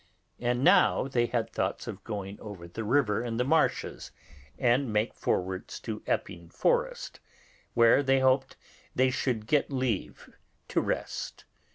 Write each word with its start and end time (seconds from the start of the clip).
And 0.39 0.63
now 0.63 1.07
they 1.07 1.27
had 1.27 1.51
thoughts 1.51 1.85
of 1.85 2.03
going 2.03 2.39
over 2.39 2.67
the 2.67 2.83
river 2.83 3.23
in 3.23 3.37
the 3.37 3.43
marshes, 3.43 4.09
and 4.57 4.91
make 4.91 5.13
forwards 5.13 5.79
to 5.81 6.01
Epping 6.07 6.49
Forest, 6.49 7.19
where 7.75 8.01
they 8.01 8.19
hoped 8.19 8.55
they 8.95 9.11
should 9.11 9.45
get 9.45 9.69
leave 9.71 10.27
to 10.69 10.81
rest. 10.81 11.45